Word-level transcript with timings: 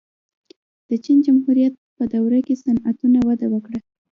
د 0.89 0.91
چین 1.03 1.17
جمهوریت 1.25 1.73
په 1.97 2.03
دوره 2.13 2.39
کې 2.45 2.59
صنعتونه 2.63 3.19
وده 3.27 3.47
وکړه. 3.53 3.79